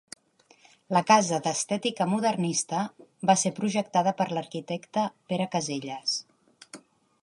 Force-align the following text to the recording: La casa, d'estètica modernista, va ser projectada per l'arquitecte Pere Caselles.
La 0.95 1.01
casa, 1.09 1.39
d'estètica 1.47 2.07
modernista, 2.13 2.81
va 3.31 3.37
ser 3.45 3.55
projectada 3.61 4.17
per 4.23 4.29
l'arquitecte 4.35 5.09
Pere 5.31 5.51
Caselles. 5.57 6.21